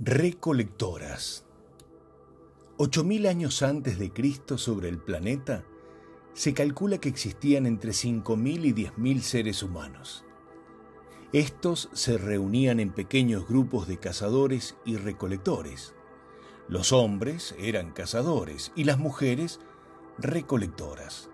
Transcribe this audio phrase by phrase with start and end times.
[0.00, 1.44] Recolectoras.
[2.78, 5.64] Ocho mil años antes de Cristo sobre el planeta,
[6.32, 10.24] se calcula que existían entre 5.000 y 10.000 seres humanos.
[11.32, 15.94] Estos se reunían en pequeños grupos de cazadores y recolectores.
[16.66, 19.60] Los hombres eran cazadores y las mujeres
[20.18, 21.30] recolectoras.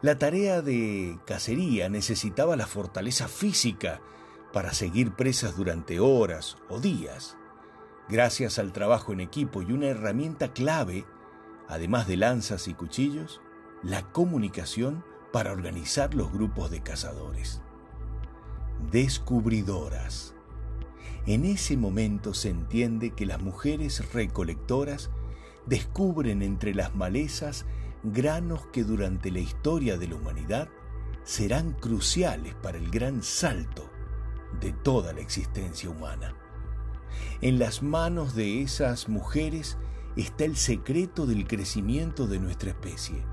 [0.00, 4.00] La tarea de cacería necesitaba la fortaleza física
[4.50, 7.36] para seguir presas durante horas o días.
[8.10, 11.04] Gracias al trabajo en equipo y una herramienta clave,
[11.68, 13.40] además de lanzas y cuchillos,
[13.84, 17.62] la comunicación para organizar los grupos de cazadores.
[18.90, 20.34] Descubridoras.
[21.26, 25.10] En ese momento se entiende que las mujeres recolectoras
[25.66, 27.64] descubren entre las malezas
[28.02, 30.68] granos que durante la historia de la humanidad
[31.22, 33.88] serán cruciales para el gran salto
[34.58, 36.34] de toda la existencia humana.
[37.40, 39.78] En las manos de esas mujeres
[40.16, 43.24] está el secreto del crecimiento de nuestra especie.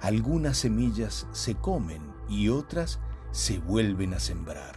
[0.00, 4.76] Algunas semillas se comen y otras se vuelven a sembrar.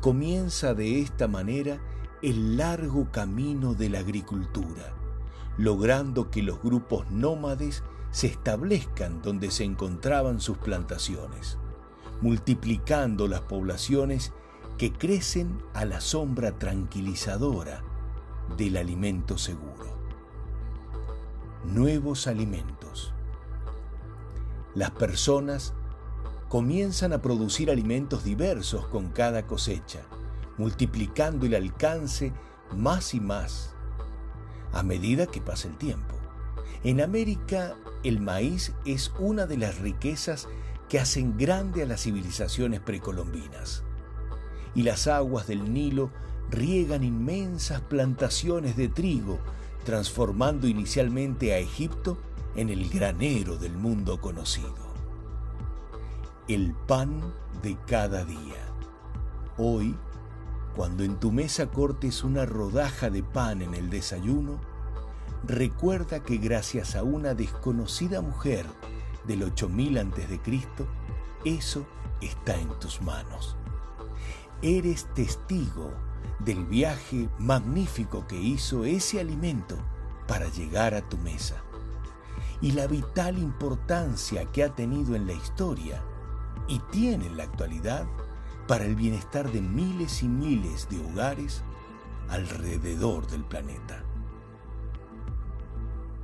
[0.00, 1.80] Comienza de esta manera
[2.22, 4.94] el largo camino de la agricultura,
[5.58, 11.58] logrando que los grupos nómades se establezcan donde se encontraban sus plantaciones,
[12.20, 14.32] multiplicando las poblaciones
[14.78, 17.82] que crecen a la sombra tranquilizadora
[18.58, 19.96] del alimento seguro.
[21.64, 23.14] Nuevos alimentos.
[24.74, 25.72] Las personas
[26.48, 30.02] comienzan a producir alimentos diversos con cada cosecha,
[30.58, 32.32] multiplicando el alcance
[32.76, 33.74] más y más
[34.72, 36.14] a medida que pasa el tiempo.
[36.84, 37.74] En América,
[38.04, 40.48] el maíz es una de las riquezas
[40.90, 43.82] que hacen grande a las civilizaciones precolombinas
[44.76, 46.10] y las aguas del Nilo
[46.50, 49.38] riegan inmensas plantaciones de trigo,
[49.84, 52.18] transformando inicialmente a Egipto
[52.56, 54.74] en el granero del mundo conocido.
[56.46, 57.22] El pan
[57.62, 58.66] de cada día.
[59.56, 59.96] Hoy,
[60.76, 64.60] cuando en tu mesa cortes una rodaja de pan en el desayuno,
[65.42, 68.66] recuerda que gracias a una desconocida mujer
[69.26, 70.40] del 8000 a.C.,
[71.46, 71.86] eso
[72.20, 73.56] está en tus manos
[74.62, 75.92] eres testigo
[76.38, 79.76] del viaje magnífico que hizo ese alimento
[80.26, 81.56] para llegar a tu mesa
[82.60, 86.02] y la vital importancia que ha tenido en la historia
[86.68, 88.06] y tiene en la actualidad
[88.66, 91.62] para el bienestar de miles y miles de hogares
[92.28, 94.02] alrededor del planeta.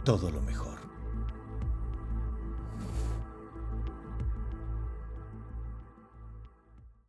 [0.04, 0.81] Todo lo mejor.